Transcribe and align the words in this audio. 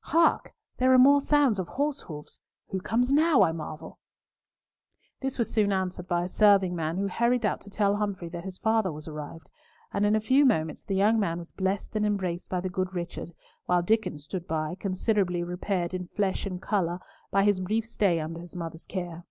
Hark! 0.00 0.52
there 0.76 0.92
are 0.92 0.98
more 0.98 1.22
sounds 1.22 1.58
of 1.58 1.66
horse 1.66 2.00
hoofs. 2.00 2.40
Who 2.66 2.78
comes 2.78 3.10
now, 3.10 3.40
I 3.42 3.52
marvel!" 3.52 3.98
This 5.20 5.38
was 5.38 5.50
soon 5.50 5.72
answered 5.72 6.06
by 6.06 6.24
a 6.24 6.28
serving 6.28 6.76
man, 6.76 6.98
who 6.98 7.08
hurried 7.08 7.46
out 7.46 7.62
to 7.62 7.70
tell 7.70 7.96
Humfrey 7.96 8.28
that 8.28 8.44
his 8.44 8.58
father 8.58 8.92
was 8.92 9.08
arrived, 9.08 9.48
and 9.90 10.04
in 10.04 10.14
a 10.14 10.20
few 10.20 10.44
moments 10.44 10.82
the 10.82 10.94
young 10.94 11.18
man 11.18 11.38
was 11.38 11.52
blessed 11.52 11.96
and 11.96 12.04
embraced 12.04 12.50
by 12.50 12.60
the 12.60 12.68
good 12.68 12.92
Richard, 12.92 13.32
while 13.64 13.82
Diccon 13.82 14.18
stood 14.18 14.46
by, 14.46 14.74
considerably 14.78 15.42
repaired 15.42 15.94
in 15.94 16.08
flesh 16.08 16.44
and 16.44 16.60
colour 16.60 17.00
by 17.30 17.44
his 17.44 17.58
brief 17.58 17.86
stay 17.86 18.20
under 18.20 18.42
his 18.42 18.54
mother's 18.54 18.84
care. 18.84 19.24